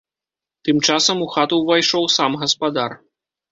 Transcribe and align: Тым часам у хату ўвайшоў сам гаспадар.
Тым 0.69 0.79
часам 0.87 1.21
у 1.27 1.27
хату 1.35 1.61
ўвайшоў 1.61 2.11
сам 2.17 2.41
гаспадар. 2.47 3.01